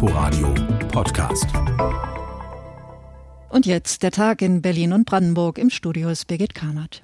[0.00, 0.54] Inforadio
[0.92, 1.46] Podcast.
[3.48, 5.58] Und jetzt der Tag in Berlin und Brandenburg.
[5.58, 7.02] Im Studio ist Birgit Kahnert.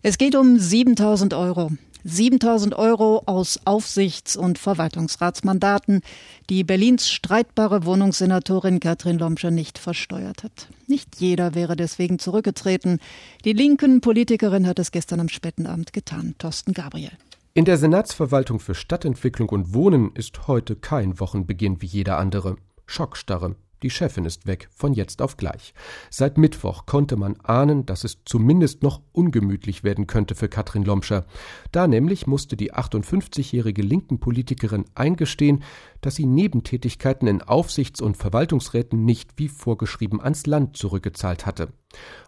[0.00, 1.72] Es geht um 7000 Euro.
[2.04, 6.02] 7000 Euro aus Aufsichts- und Verwaltungsratsmandaten,
[6.50, 10.68] die Berlins streitbare Wohnungssenatorin Katrin Lomscher nicht versteuert hat.
[10.86, 13.00] Nicht jeder wäre deswegen zurückgetreten.
[13.44, 16.36] Die linken Politikerin hat es gestern am späten Abend getan.
[16.38, 17.10] Thorsten Gabriel.
[17.56, 22.56] In der Senatsverwaltung für Stadtentwicklung und Wohnen ist heute kein Wochenbeginn wie jeder andere.
[22.84, 23.54] Schockstarre.
[23.84, 25.72] Die Chefin ist weg, von jetzt auf gleich.
[26.10, 31.26] Seit Mittwoch konnte man ahnen, dass es zumindest noch ungemütlich werden könnte für Katrin Lomscher.
[31.70, 35.62] Da nämlich musste die 58-jährige linken Politikerin eingestehen,
[36.00, 41.68] dass sie Nebentätigkeiten in Aufsichts- und Verwaltungsräten nicht wie vorgeschrieben ans Land zurückgezahlt hatte.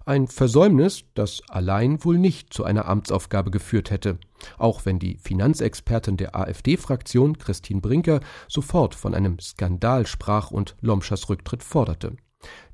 [0.05, 4.19] Ein Versäumnis, das allein wohl nicht zu einer Amtsaufgabe geführt hätte,
[4.59, 11.29] auch wenn die Finanzexpertin der AfD-Fraktion Christine Brinker sofort von einem Skandal sprach und Lomschers
[11.29, 12.17] Rücktritt forderte.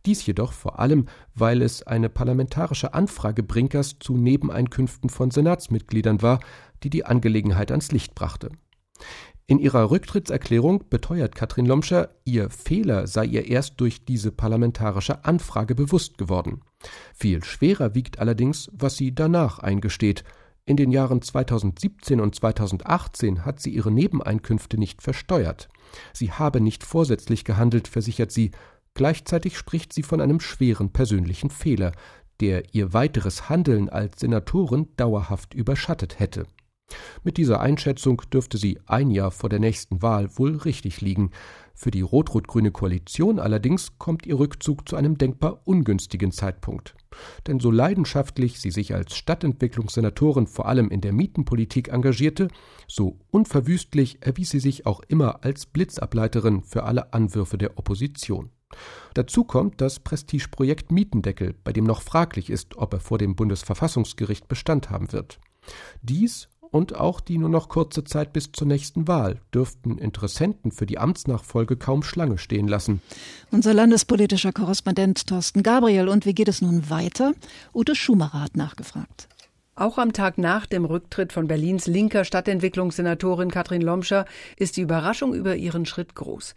[0.05, 6.41] Dies jedoch vor allem, weil es eine parlamentarische Anfrage Brinkers zu Nebeneinkünften von Senatsmitgliedern war,
[6.83, 8.51] die die Angelegenheit ans Licht brachte.
[9.47, 15.75] In ihrer Rücktrittserklärung beteuert Katrin Lomscher, ihr Fehler sei ihr erst durch diese parlamentarische Anfrage
[15.75, 16.63] bewusst geworden.
[17.15, 20.25] Viel schwerer wiegt allerdings, was sie danach eingesteht.
[20.65, 25.69] In den Jahren 2017 und 2018 hat sie ihre Nebeneinkünfte nicht versteuert.
[26.13, 28.53] Sie habe nicht vorsätzlich gehandelt, versichert sie.
[28.95, 31.93] Gleichzeitig spricht sie von einem schweren persönlichen Fehler,
[32.41, 36.47] der ihr weiteres Handeln als Senatorin dauerhaft überschattet hätte.
[37.25, 41.31] Mit dieser Einschätzung dürfte sie ein Jahr vor der nächsten Wahl wohl richtig liegen.
[41.75, 46.95] Für die rot-rot-grüne Koalition allerdings kommt ihr Rückzug zu einem denkbar ungünstigen Zeitpunkt.
[47.47, 52.49] Denn so leidenschaftlich sie sich als Stadtentwicklungssenatorin vor allem in der Mietenpolitik engagierte,
[52.89, 58.51] so unverwüstlich erwies sie sich auch immer als Blitzableiterin für alle Anwürfe der Opposition.
[59.15, 64.49] Dazu kommt das Prestigeprojekt Mietendeckel, bei dem noch fraglich ist, ob er vor dem Bundesverfassungsgericht
[64.49, 65.41] Bestand haben wird.
[66.01, 70.87] Dies und auch die nur noch kurze Zeit bis zur nächsten Wahl dürften Interessenten für
[70.87, 73.01] die Amtsnachfolge kaum Schlange stehen lassen.
[73.53, 76.09] Unser landespolitischer Korrespondent Thorsten Gabriel.
[76.09, 77.35] Und wie geht es nun weiter?
[77.75, 79.29] Ute Schumacher hat nachgefragt.
[79.75, 84.27] Auch am Tag nach dem Rücktritt von Berlins linker Stadtentwicklungssenatorin Katrin Lomscher
[84.59, 86.55] ist die Überraschung über ihren Schritt groß.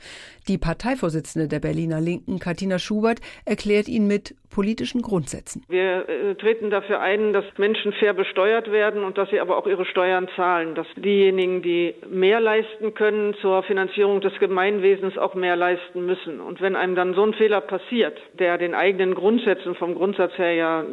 [0.50, 5.64] Die Parteivorsitzende der Berliner Linken, Katina Schubert, erklärt ihn mit politischen Grundsätzen.
[5.70, 9.68] Wir äh, treten dafür ein, dass Menschen fair besteuert werden und dass sie aber auch
[9.68, 15.56] ihre Steuern zahlen, dass diejenigen, die mehr leisten können zur Finanzierung des Gemeinwesens auch mehr
[15.56, 16.42] leisten müssen.
[16.42, 20.54] Und wenn einem dann so ein Fehler passiert, der den eigenen Grundsätzen vom Grundsatz her
[20.54, 20.84] ja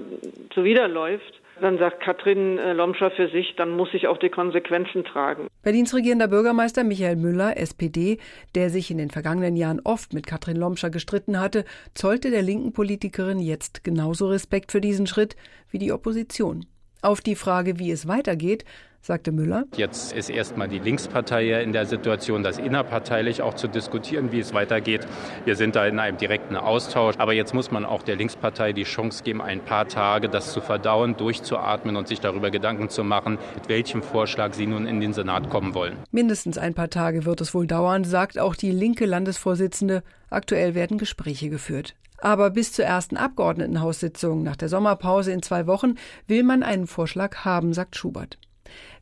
[0.55, 5.47] zuwiderläuft, dann sagt Katrin äh, Lomscher für sich, dann muss ich auch die Konsequenzen tragen.
[5.63, 8.19] Berlins regierender Bürgermeister Michael Müller, SPD,
[8.55, 11.65] der sich in den vergangenen Jahren oft mit Katrin Lomscher gestritten hatte,
[11.95, 15.37] zollte der linken Politikerin jetzt genauso Respekt für diesen Schritt
[15.71, 16.67] wie die Opposition.
[17.01, 18.65] Auf die Frage, wie es weitergeht,
[19.03, 19.65] sagte Müller.
[19.77, 24.55] Jetzt ist erstmal die Linkspartei in der Situation, das innerparteilich auch zu diskutieren, wie es
[24.55, 25.07] weitergeht.
[25.45, 27.17] Wir sind da in einem direkten Austausch.
[27.19, 30.61] Aber jetzt muss man auch der Linkspartei die Chance geben, ein paar Tage das zu
[30.61, 35.13] verdauen, durchzuatmen und sich darüber Gedanken zu machen, mit welchem Vorschlag sie nun in den
[35.13, 35.97] Senat kommen wollen.
[36.13, 40.05] Mindestens ein paar Tage wird es wohl dauern, sagt auch die linke Landesvorsitzende.
[40.31, 41.95] Aktuell werden Gespräche geführt.
[42.19, 45.97] Aber bis zur ersten Abgeordnetenhaussitzung nach der Sommerpause in zwei Wochen
[46.29, 48.39] will man einen Vorschlag haben, sagt Schubert.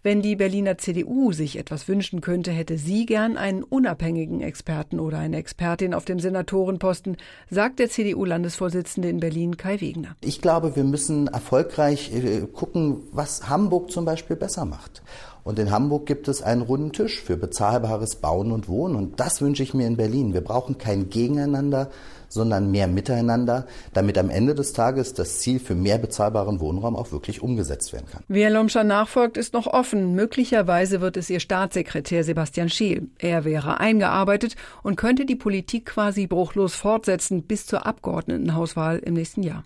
[0.02, 5.18] Wenn die Berliner CDU sich etwas wünschen könnte, hätte sie gern einen unabhängigen Experten oder
[5.18, 7.18] eine Expertin auf dem Senatorenposten,
[7.50, 10.16] sagt der CDU-Landesvorsitzende in Berlin Kai Wegner.
[10.22, 15.02] Ich glaube, wir müssen erfolgreich äh, gucken, was Hamburg zum Beispiel besser macht.
[15.44, 18.96] Und in Hamburg gibt es einen runden Tisch für bezahlbares Bauen und Wohnen.
[18.96, 20.34] Und das wünsche ich mir in Berlin.
[20.34, 21.90] Wir brauchen kein Gegeneinander,
[22.28, 27.12] sondern mehr Miteinander, damit am Ende des Tages das Ziel für mehr bezahlbaren Wohnraum auch
[27.12, 28.22] wirklich umgesetzt werden kann.
[28.28, 30.14] Wer Lomscher nachfolgt, ist noch offen.
[30.14, 33.08] Möglicherweise wird es ihr Staatssekretär Sebastian Scheel.
[33.18, 39.42] Er wäre eingearbeitet und könnte die Politik quasi bruchlos fortsetzen bis zur Abgeordnetenhauswahl im nächsten
[39.42, 39.64] Jahr.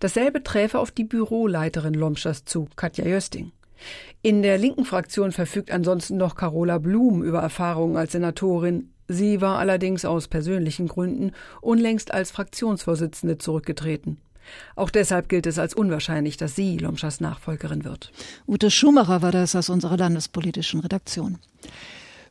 [0.00, 3.52] Dasselbe träfe auf die Büroleiterin Lomschers zu, Katja Jösting.
[4.22, 8.90] In der linken Fraktion verfügt ansonsten noch Carola Blum über Erfahrungen als Senatorin.
[9.08, 14.18] Sie war allerdings aus persönlichen Gründen unlängst als Fraktionsvorsitzende zurückgetreten.
[14.74, 18.12] Auch deshalb gilt es als unwahrscheinlich, dass sie Lomschas Nachfolgerin wird.
[18.46, 21.38] Ute Schumacher war das aus unserer landespolitischen Redaktion.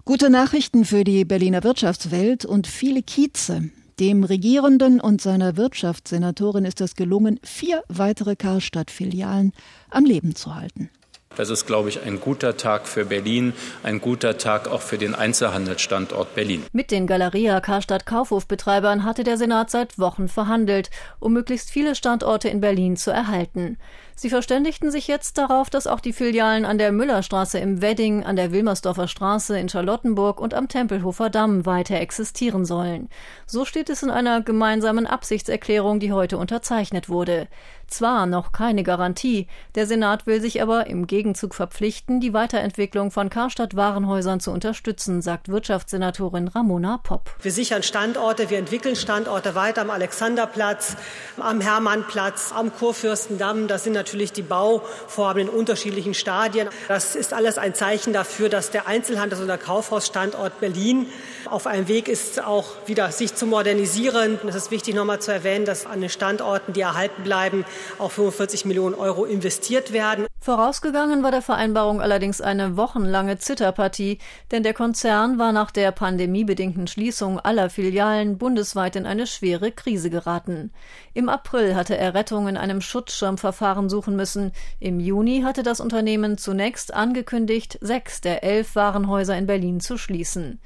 [0.06, 3.70] Gute Nachrichten für die Berliner Wirtschaftswelt und viele Kieze.
[4.00, 9.54] Dem Regierenden und seiner Wirtschaftssenatorin ist es gelungen, vier weitere Karstadt-Filialen
[9.90, 10.90] am Leben zu halten.
[11.38, 13.54] Das ist, glaube ich, ein guter Tag für Berlin,
[13.84, 16.66] ein guter Tag auch für den Einzelhandelsstandort Berlin.
[16.72, 20.90] Mit den Galeria Karstadt Kaufhofbetreibern hatte der Senat seit Wochen verhandelt,
[21.20, 23.78] um möglichst viele Standorte in Berlin zu erhalten.
[24.18, 28.38] Sie verständigten sich jetzt darauf, dass auch die Filialen an der Müllerstraße im Wedding, an
[28.38, 33.10] der Wilmersdorfer Straße in Charlottenburg und am Tempelhofer Damm weiter existieren sollen.
[33.46, 37.50] So steht es in einer gemeinsamen Absichtserklärung, die heute unterzeichnet wurde.
[37.88, 43.30] Zwar noch keine Garantie, der Senat will sich aber im Gegenzug verpflichten, die Weiterentwicklung von
[43.30, 47.36] Karstadt-Warenhäusern zu unterstützen, sagt Wirtschaftssenatorin Ramona Popp.
[47.42, 50.96] Wir sichern Standorte, wir entwickeln Standorte weiter am Alexanderplatz,
[51.38, 53.68] am Hermannplatz, am Kurfürstendamm.
[53.68, 56.70] Das sind natürlich die Bauvorhaben in unterschiedlichen Stadien.
[56.88, 61.08] Das ist alles ein Zeichen dafür, dass der Einzelhandels- und der Kaufhausstandort Berlin
[61.50, 64.38] auf einem Weg ist, auch wieder sich zu modernisieren.
[64.48, 67.66] Es ist wichtig, nochmal zu erwähnen, dass an den Standorten, die erhalten bleiben,
[67.98, 70.28] auch 45 Millionen Euro investiert werden.
[70.46, 74.20] Vorausgegangen war der Vereinbarung allerdings eine wochenlange Zitterpartie,
[74.52, 80.12] denn der Konzern war nach der pandemiebedingten Schließung aller Filialen bundesweit in eine schwere Krise
[80.12, 80.72] geraten.
[81.16, 84.52] Im April hatte er Rettung in einem Schutzschirmverfahren suchen müssen.
[84.80, 90.62] Im Juni hatte das Unternehmen zunächst angekündigt, sechs der elf Warenhäuser in Berlin zu schließen.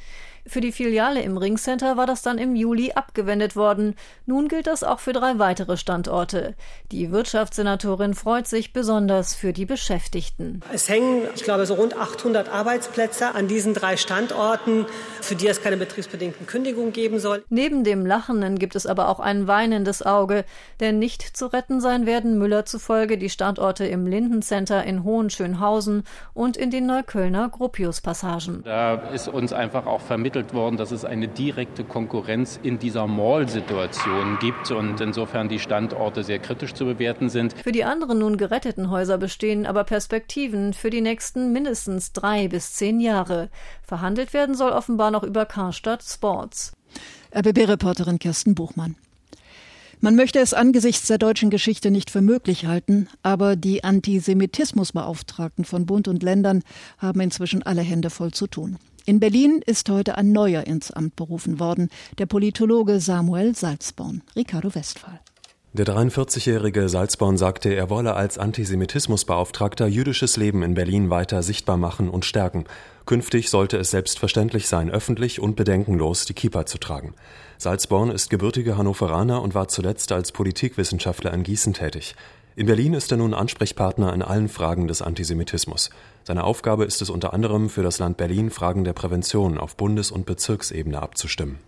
[0.48, 3.96] Für die Filiale im Ringcenter war das dann im Juli abgewendet worden.
[4.26, 6.56] Nun gilt das auch für drei weitere Standorte.
[6.92, 10.62] Die Wirtschaftssenatorin freut sich besonders für die Beschäftigten.
[10.74, 14.86] Es hängen, ich glaube, so rund 800 Arbeitsplätze an diesen drei Standorten,
[15.22, 17.44] für die es keine betriebsbedingten Kündigungen geben soll.
[17.50, 20.46] Neben dem Lachenden gibt es aber auch ein weinendes Auge,
[20.80, 26.04] denn nicht zu retten sein werden Müller zufolge die Standorte im Lindencenter in Hohenschönhausen
[26.34, 28.64] und in den Neuköllner Gropius-Passagen.
[28.64, 33.08] Da ist uns einfach auch vermittelt, vermittelt worden, dass es eine direkte Konkurrenz in dieser
[33.08, 37.54] Mall-Situation gibt und insofern die Standorte sehr kritisch zu bewerten sind.
[37.54, 42.74] Für die anderen nun geretteten Häuser bestehen aber Perspektiven für die nächsten mindestens drei bis
[42.74, 43.50] zehn Jahre.
[43.82, 46.74] Verhandelt werden soll offenbar noch über Karstadt Sports.
[47.36, 48.98] RBB-Reporterin Kirsten Buchmann.
[50.00, 55.88] Man möchte es angesichts der deutschen Geschichte nicht für möglich halten, aber die Antisemitismusbeauftragten von
[55.88, 56.62] Bund und Ländern
[57.00, 58.78] haben inzwischen alle Hände voll zu tun.
[59.10, 61.90] In Berlin ist heute ein neuer ins Amt berufen worden,
[62.20, 64.22] der Politologe Samuel Salzborn.
[64.36, 65.20] Ricardo Westphal.
[65.74, 72.08] Der 43-jährige Salzborn sagte, er wolle als Antisemitismusbeauftragter jüdisches Leben in Berlin weiter sichtbar machen
[72.08, 72.66] und stärken.
[73.08, 77.16] Künftig sollte es selbstverständlich sein, öffentlich und bedenkenlos die Kippa zu tragen.
[77.58, 82.14] Salzborn ist gebürtiger Hannoveraner und war zuletzt als Politikwissenschaftler in Gießen tätig.
[82.60, 85.92] In Berlin ist er nun Ansprechpartner in allen Fragen des Antisemitismus.
[86.26, 90.12] Seine Aufgabe ist es unter anderem, für das Land Berlin Fragen der Prävention auf Bundes-
[90.12, 91.60] und Bezirksebene abzustimmen.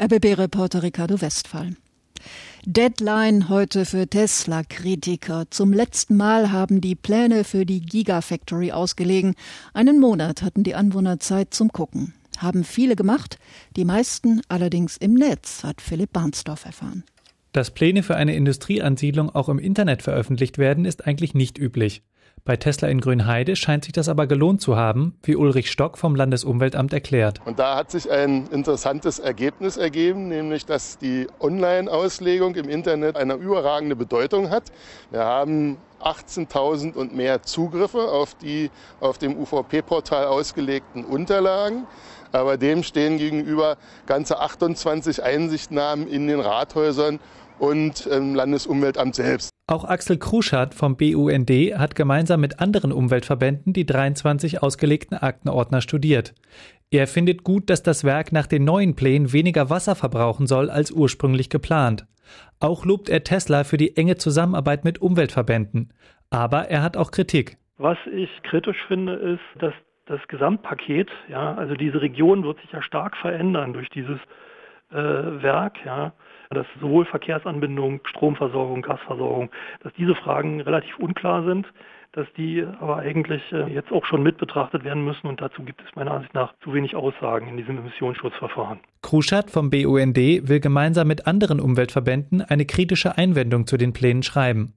[0.00, 1.76] RBB-Reporter Ricardo Westphal.
[2.64, 5.44] Deadline heute für Tesla-Kritiker.
[5.50, 9.34] Zum letzten Mal haben die Pläne für die Gigafactory ausgelegen.
[9.74, 12.14] Einen Monat hatten die Anwohner Zeit zum Gucken.
[12.38, 13.38] Haben viele gemacht,
[13.76, 17.04] die meisten allerdings im Netz, hat Philipp Barnsdorf erfahren.
[17.52, 22.02] Dass Pläne für eine Industrieansiedlung auch im Internet veröffentlicht werden, ist eigentlich nicht üblich.
[22.44, 26.14] Bei Tesla in Grünheide scheint sich das aber gelohnt zu haben, wie Ulrich Stock vom
[26.14, 27.40] Landesumweltamt erklärt.
[27.44, 33.34] Und da hat sich ein interessantes Ergebnis ergeben, nämlich dass die Online-Auslegung im Internet eine
[33.34, 34.72] überragende Bedeutung hat.
[35.10, 38.70] Wir haben 18.000 und mehr Zugriffe auf die
[39.00, 41.86] auf dem UVP-Portal ausgelegten Unterlagen.
[42.32, 43.76] Aber dem stehen gegenüber
[44.06, 47.18] ganze 28 Einsichtnahmen in den Rathäusern
[47.60, 49.50] und im Landesumweltamt selbst.
[49.66, 56.34] Auch Axel Kruschat vom BUND hat gemeinsam mit anderen Umweltverbänden die 23 ausgelegten Aktenordner studiert.
[56.90, 60.90] Er findet gut, dass das Werk nach den neuen Plänen weniger Wasser verbrauchen soll als
[60.90, 62.06] ursprünglich geplant.
[62.58, 65.92] Auch lobt er Tesla für die enge Zusammenarbeit mit Umweltverbänden.
[66.30, 67.58] Aber er hat auch Kritik.
[67.78, 69.74] Was ich kritisch finde, ist, dass
[70.06, 74.18] das Gesamtpaket, ja, also diese Region wird sich ja stark verändern durch dieses
[74.90, 76.12] äh, Werk, ja
[76.52, 79.50] dass sowohl Verkehrsanbindung, Stromversorgung, Gasversorgung,
[79.84, 81.66] dass diese Fragen relativ unklar sind,
[82.12, 85.80] dass die aber eigentlich äh, jetzt auch schon mit betrachtet werden müssen und dazu gibt
[85.80, 88.80] es meiner Ansicht nach zu wenig Aussagen in diesem Emissionsschutzverfahren.
[89.02, 94.74] Kruschat vom BUND will gemeinsam mit anderen Umweltverbänden eine kritische Einwendung zu den Plänen schreiben.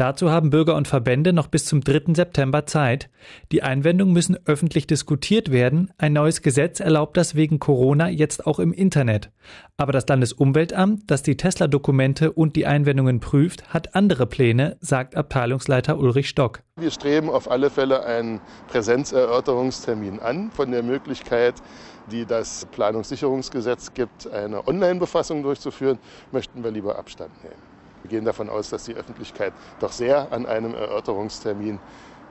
[0.00, 2.14] Dazu haben Bürger und Verbände noch bis zum 3.
[2.14, 3.10] September Zeit.
[3.52, 5.92] Die Einwendungen müssen öffentlich diskutiert werden.
[5.98, 9.30] Ein neues Gesetz erlaubt das wegen Corona jetzt auch im Internet.
[9.76, 15.98] Aber das Landesumweltamt, das die Tesla-Dokumente und die Einwendungen prüft, hat andere Pläne, sagt Abteilungsleiter
[15.98, 16.62] Ulrich Stock.
[16.76, 20.50] Wir streben auf alle Fälle einen Präsenzerörterungstermin an.
[20.50, 21.56] Von der Möglichkeit,
[22.10, 25.98] die das Planungssicherungsgesetz gibt, eine Online-Befassung durchzuführen,
[26.32, 27.69] möchten wir lieber Abstand nehmen.
[28.02, 31.78] Wir gehen davon aus, dass die Öffentlichkeit doch sehr an einem Erörterungstermin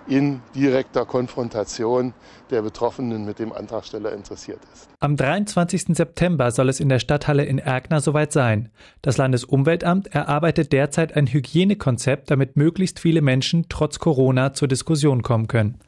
[0.08, 2.14] in direkter Konfrontation
[2.50, 4.90] der Betroffenen mit dem Antragsteller interessiert ist.
[5.00, 5.96] Am 23.
[5.96, 8.70] September soll es in der Stadthalle in Erkner soweit sein.
[9.02, 15.48] Das Landesumweltamt erarbeitet derzeit ein Hygienekonzept, damit möglichst viele Menschen trotz Corona zur Diskussion kommen
[15.48, 15.80] können.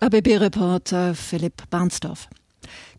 [0.00, 2.28] ABB-Reporter Philipp Barnsdorf.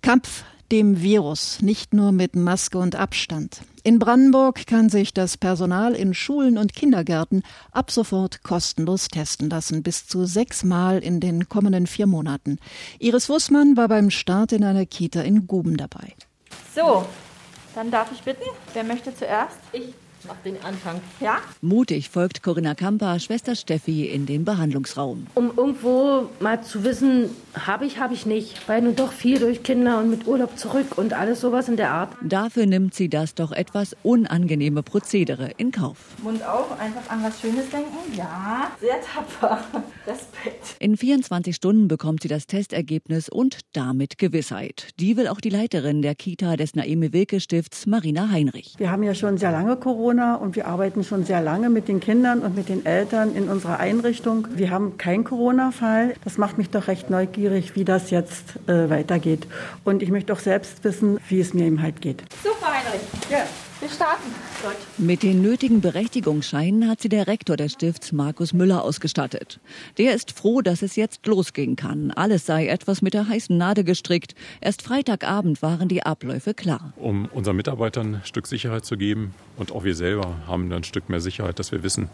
[0.01, 3.61] Kampf dem Virus, nicht nur mit Maske und Abstand.
[3.87, 7.41] In Brandenburg kann sich das Personal in Schulen und Kindergärten
[7.71, 12.59] ab sofort kostenlos testen lassen, bis zu sechsmal in den kommenden vier Monaten.
[12.99, 16.15] Iris Wussmann war beim Start in einer Kita in Guben dabei.
[16.75, 17.05] So,
[17.75, 19.55] dann darf ich bitten, wer möchte zuerst?
[19.71, 19.93] Ich
[20.27, 21.01] mach den Anfang.
[21.19, 21.37] Ja?
[21.61, 25.27] Mutig folgt Corinna Kamper, Schwester Steffi, in den Behandlungsraum.
[25.35, 28.67] Um irgendwo mal zu wissen, habe ich, habe ich nicht.
[28.67, 31.91] Weil nun doch viel durch Kinder und mit Urlaub zurück und alles sowas in der
[31.91, 32.09] Art.
[32.21, 35.97] Dafür nimmt sie das doch etwas unangenehme Prozedere in Kauf.
[36.23, 37.97] Mund auf, einfach an was Schönes denken.
[38.15, 39.63] Ja, sehr tapfer.
[40.05, 40.75] Respekt.
[40.79, 44.89] In 24 Stunden bekommt sie das Testergebnis und damit Gewissheit.
[44.99, 48.75] Die will auch die Leiterin der Kita des Naime Wilke Stifts, Marina Heinrich.
[48.77, 51.99] Wir haben ja schon sehr lange Corona und wir arbeiten schon sehr lange mit den
[51.99, 54.47] Kindern und mit den Eltern in unserer Einrichtung.
[54.55, 56.15] Wir haben keinen Corona-Fall.
[56.23, 59.47] Das macht mich doch recht neugierig, wie das jetzt äh, weitergeht.
[59.83, 62.23] Und ich möchte auch selbst wissen, wie es mir eben halt geht.
[62.43, 63.01] Super, Heinrich.
[63.29, 63.43] Ja.
[63.79, 64.33] Wir starten.
[64.63, 64.75] Gut.
[64.97, 69.59] Mit den nötigen Berechtigungsscheinen hat sie der Rektor des Stifts Markus Müller ausgestattet.
[69.99, 72.09] Der ist froh, dass es jetzt losgehen kann.
[72.09, 74.33] Alles sei etwas mit der heißen Nadel gestrickt.
[74.61, 76.93] Erst Freitagabend waren die Abläufe klar.
[76.95, 81.07] Um unseren Mitarbeitern ein Stück Sicherheit zu geben und auch wir selber haben ein Stück
[81.07, 82.09] mehr Sicherheit, dass wir wissen,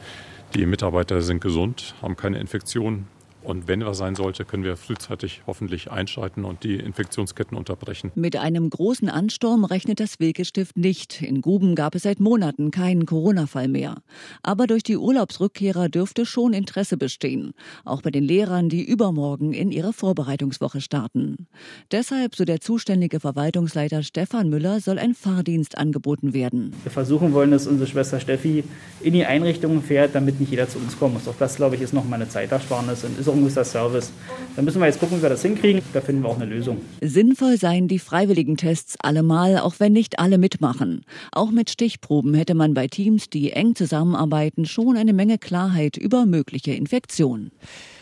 [0.56, 3.08] die Mitarbeiter sind gesund, haben keine Infektion,
[3.44, 8.12] und wenn was sein sollte, können wir frühzeitig hoffentlich einschreiten und die Infektionsketten unterbrechen.
[8.16, 11.22] Mit einem großen Ansturm rechnet das Wilkestift nicht.
[11.22, 13.98] In Guben gab es seit Monaten keinen Corona-Fall mehr.
[14.42, 17.54] Aber durch die Urlaubsrückkehrer dürfte schon Interesse bestehen.
[17.86, 21.48] Auch bei den Lehrern, die übermorgen in ihre Vorbereitungswoche starten.
[21.92, 26.74] Deshalb, so der zuständige Verwaltungsleiter Stefan Müller, soll ein Fahrdienst angeboten werden.
[26.84, 28.64] Wir versuchen wollen, dass unsere Schwester Steffi
[29.02, 31.28] in die Einrichtungen fährt, damit nicht jeder zu uns kommen muss.
[31.28, 34.12] Auch das, glaube ich, ist noch mal eine Zeitersparnis und ist auch ein guter Service.
[34.56, 35.82] Da müssen wir jetzt gucken, wie wir das hinkriegen.
[35.94, 36.82] Da finden wir auch eine Lösung.
[37.02, 41.06] Sinnvoll seien die freiwilligen Tests allemal, auch wenn nicht alle mitmachen.
[41.32, 46.26] Auch mit Stichproben hätte man bei Teams, die eng zusammenarbeiten, schon eine Menge Klarheit über
[46.26, 47.52] mögliche Infektionen.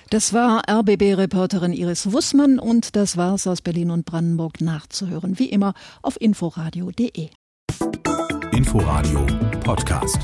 [0.09, 5.73] Das war RBB-Reporterin Iris Wussmann und das war's aus Berlin und Brandenburg nachzuhören, wie immer
[6.01, 7.29] auf inforadio.de.
[8.51, 9.25] Inforadio
[9.63, 10.19] Podcast.